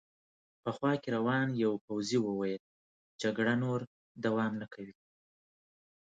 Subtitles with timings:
[0.63, 2.63] په خوا کې روان یوه پوځي وویل:
[3.21, 3.79] جګړه نور
[4.25, 4.95] دوام نه کوي.